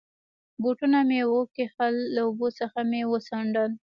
بوټونه 0.61 0.99
مې 1.09 1.21
و 1.31 1.35
کښل، 1.55 1.95
له 2.15 2.21
اوبو 2.27 2.47
څخه 2.59 2.79
مې 2.89 3.01
و 3.05 3.11
څنډل. 3.27 3.71